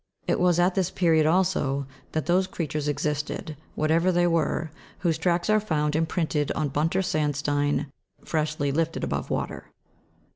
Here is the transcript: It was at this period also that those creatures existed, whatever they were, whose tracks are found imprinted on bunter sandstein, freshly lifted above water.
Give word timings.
It 0.25 0.39
was 0.39 0.59
at 0.59 0.73
this 0.73 0.89
period 0.89 1.27
also 1.27 1.85
that 2.13 2.25
those 2.25 2.47
creatures 2.47 2.87
existed, 2.87 3.55
whatever 3.75 4.11
they 4.11 4.25
were, 4.25 4.71
whose 5.01 5.19
tracks 5.19 5.47
are 5.47 5.59
found 5.59 5.95
imprinted 5.95 6.51
on 6.53 6.69
bunter 6.69 7.01
sandstein, 7.03 7.85
freshly 8.25 8.71
lifted 8.71 9.03
above 9.03 9.29
water. 9.29 9.65